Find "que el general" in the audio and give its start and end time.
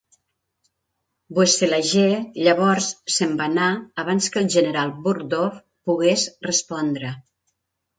4.35-4.99